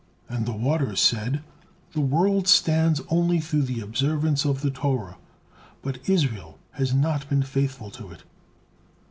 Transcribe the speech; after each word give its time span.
And 0.27 0.47
the 0.47 0.51
waters 0.51 0.99
said: 0.99 1.43
"The 1.93 2.01
world 2.01 2.47
stands 2.47 3.01
only 3.09 3.39
through 3.39 3.61
the 3.61 3.81
observance 3.81 4.45
of 4.45 4.61
the 4.61 4.71
Torah, 4.71 5.17
but 5.83 5.99
Israel 6.09 6.57
has 6.71 6.91
not 6.91 7.29
been 7.29 7.43
faithful 7.43 7.91
to 7.91 8.09
it." 8.09 8.23